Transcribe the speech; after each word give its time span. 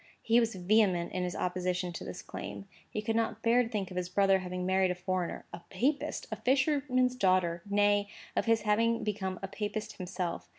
He 0.23 0.39
was 0.39 0.55
vehement 0.55 1.11
in 1.11 1.21
his 1.21 1.35
opposition 1.35 1.93
to 1.93 2.03
this 2.03 2.23
claim. 2.23 2.65
He 2.89 3.03
could 3.03 3.15
not 3.15 3.43
bear 3.43 3.61
to 3.61 3.69
think 3.69 3.91
of 3.91 3.97
his 3.97 4.09
brother 4.09 4.39
having 4.39 4.65
married 4.65 4.89
a 4.89 4.95
foreigner—a 4.95 5.61
papist, 5.69 6.25
a 6.31 6.37
fisherman's 6.37 7.15
daughter; 7.15 7.61
nay, 7.69 8.07
of 8.35 8.45
his 8.45 8.61
having 8.63 9.03
become 9.03 9.39
a 9.43 9.47
papist 9.47 9.97
himself. 9.97 10.49